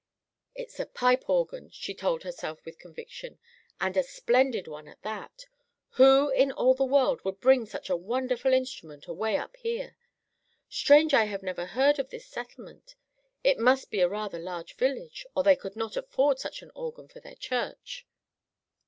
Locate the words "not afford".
15.75-16.39